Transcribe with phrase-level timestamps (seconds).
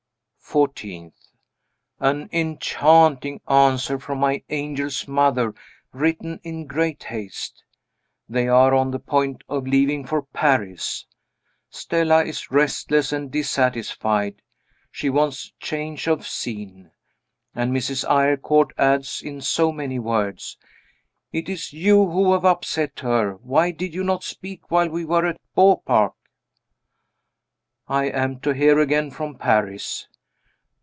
[0.51, 1.31] 14th.
[2.01, 5.53] An enchanting answer from my angel's mother,
[5.93, 7.63] written in great haste.
[8.27, 11.05] They are on the point of leaving for Paris.
[11.69, 14.41] Stella is restless and dissatisfied;
[14.91, 16.91] she wants change of scene;
[17.55, 18.03] and Mrs.
[18.09, 20.57] Eyrecourt adds, in so many words
[21.31, 25.27] "It is you who have upset her; why did you not speak while we were
[25.27, 26.11] at Beaupark?"
[27.87, 30.09] I am to hear again from Paris.